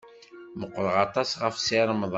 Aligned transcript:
Meqqreɣ 0.59 0.95
aṭas 1.05 1.29
ɣef 1.43 1.55
Si 1.65 1.79
Remḍan. 1.87 2.09